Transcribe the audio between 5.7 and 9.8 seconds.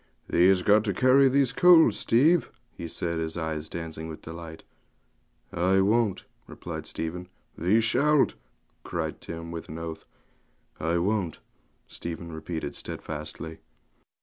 won't,' replied Stephen. 'Thee shalt,' cried Tim, with an